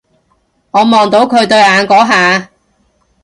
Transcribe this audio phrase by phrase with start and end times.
[0.71, 2.49] 我望到佢對眼嗰下